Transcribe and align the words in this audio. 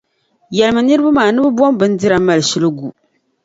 yɛlimi 0.57 0.81
niriba 0.83 1.09
maa 1.17 1.31
ni 1.33 1.39
bɛ 1.43 1.49
bom’ 1.57 1.73
bindira 1.79 2.17
m-mali 2.21 2.43
shili 2.49 2.69
gu. 2.77 2.87